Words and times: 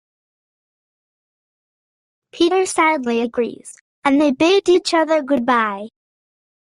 Peter 2.31 2.65
sadly 2.65 3.21
agrees, 3.21 3.75
and 4.03 4.19
they 4.19 4.31
bid 4.31 4.67
each 4.67 4.95
other 4.95 5.21
goodbye. 5.21 5.89